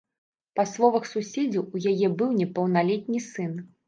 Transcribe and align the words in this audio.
Па 0.59 0.63
словах 0.69 1.03
суседзяў, 1.09 1.67
у 1.79 1.81
яе 1.91 2.07
быў 2.21 2.31
непаўналетні 2.39 3.21
сын. 3.27 3.53